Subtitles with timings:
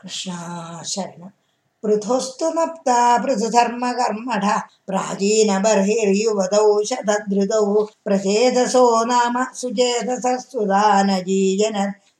[0.00, 1.22] कृष्णाशरण
[1.84, 4.44] पृथुस्तु मप्ता पृथुधर्मकर्मढ
[4.88, 7.62] प्राचीनबर्हिर्युवदौषधधृतौ
[8.04, 11.76] प्रचेतसो नाम सुचेतसस्तुदानजीजन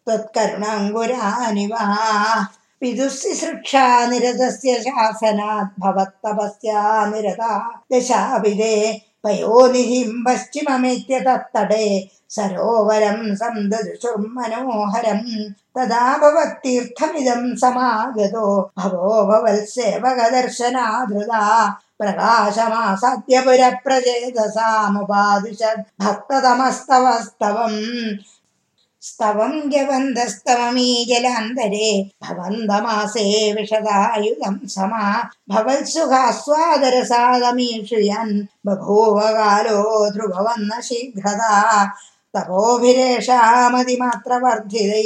[0.06, 1.92] त्वत्करुणङ्गुरानिवः
[2.80, 7.50] पिदुस्सृक्षा निरतस्य शासनात् भवत्तपस्या निरता
[7.92, 8.76] दशाभिदे
[11.26, 11.84] तत्तटे
[12.34, 15.26] सरोवरं सन्ददृशुर्मनोहरम्
[15.76, 18.46] तदा भवत्तीर्थमिदं समागतो।
[18.78, 21.42] भवो भवत्सेवकदर्शनादृदा
[21.98, 27.80] प्रकाशमासाद्य पुरप्रचेदसामुपादिशद् भक्ततमस्तवस्तवम्
[29.02, 31.86] स्तवं जवन्दस्तवमी जलान्तरे
[32.22, 33.22] भवन्दमासे
[33.56, 35.04] विशदायुधं समा
[35.52, 38.34] भवत्सुखास्वादरसागमीषयन्
[38.66, 39.80] बभूवकालो
[40.16, 41.54] ध्रुववन्न शीघ्रदा
[42.36, 45.00] तपोभिरेषामतिमात्रवर्धिते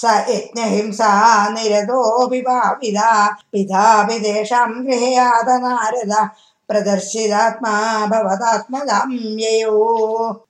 [0.00, 1.10] स यज्ञहिंसा
[1.54, 3.10] निरतोऽपि पापिदा
[3.52, 6.12] पितापि तेषां गृहे आदनारद
[6.68, 7.74] प्रदर्शितात्मा
[8.12, 9.74] भवदात्मगाम्ययो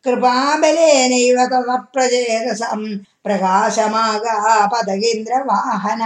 [0.05, 2.81] कृपाबलेनैव तव प्रचेदसं
[3.25, 6.03] प्रकाशमागापदगेन्द्रवाहन।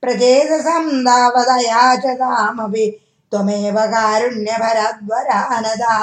[0.01, 2.85] प्रचेदसं तावदया च तामपि
[3.31, 5.95] त्वमेव कारुण्यभरद्वरानदा।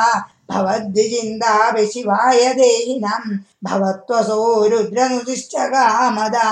[0.50, 3.24] भवद्विचिन्तापि शिवाय देहिनं
[3.64, 6.48] भवत्वसो रुद्रनुतिश्च कामदा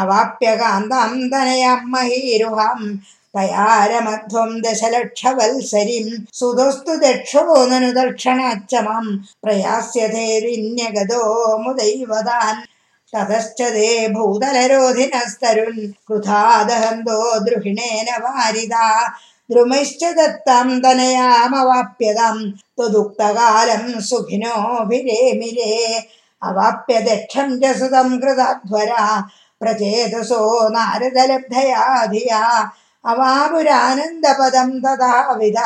[0.00, 2.80] अवाप्य कान्तां तनयां महीरुहं
[3.36, 9.06] तया रमध्वं दशलक्षवल्सरिं सुतस्तु दक्षो ननु दक्षिणाच्च मां
[9.42, 11.22] प्रयास्यते विन्यगतो
[11.64, 12.64] मुदैवतान्
[13.14, 18.86] ततश्च ते भूतलरोधिनस्तरुन् कृथा दहन्तो द्रुहिणेन वारिदा।
[19.50, 25.72] द्रुमैश्च दत्तां तनयामवाप्यतां त्वदुक्तकालं सुखिनोभिरेमिरे
[26.48, 29.02] अवाप्य दक्षं च सुतं कृताध्वरा
[29.62, 32.70] പ്രചേതസോ നാരദലബ്ധയാ ധിയാ
[34.82, 35.58] തഥാവിധ.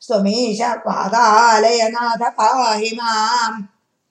[0.00, 3.73] സ്വമീശ പാതാലയനാഥ പാഹിമാം.